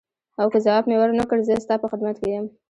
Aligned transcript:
او 0.41 0.47
که 0.53 0.59
ځواب 0.65 0.83
مې 0.89 0.95
ورنه 0.99 1.23
کړ 1.29 1.37
زه 1.47 1.53
ستا 1.65 1.75
په 1.81 1.87
خدمت 1.91 2.15
کې 2.21 2.27
یم. 2.33 2.45